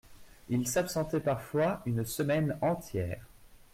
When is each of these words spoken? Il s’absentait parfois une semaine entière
Il 0.49 0.67
s’absentait 0.67 1.19
parfois 1.19 1.83
une 1.85 2.03
semaine 2.05 2.57
entière 2.61 3.23